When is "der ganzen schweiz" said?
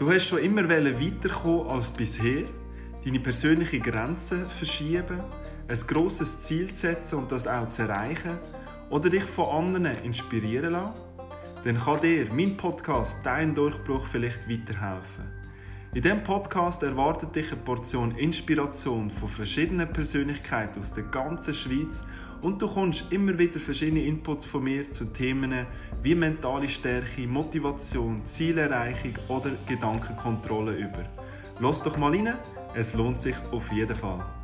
20.94-22.02